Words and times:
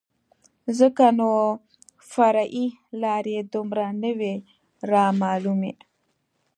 ځکه 0.79 1.05
نو 1.19 1.29
فرعي 2.11 2.67
لارې 3.01 3.37
دومره 3.53 3.85
نه 4.01 4.11
وې 4.17 4.33
رامعلومې. 4.91 5.73